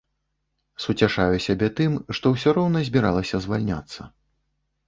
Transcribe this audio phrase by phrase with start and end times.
[0.85, 1.91] Суцяшаю сябе тым,
[2.21, 4.01] што ўсё роўна збіралася звальняцца.